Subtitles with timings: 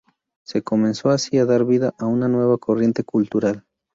[0.43, 3.67] Se comenzó así a dar vida a una nueva corriente cultural.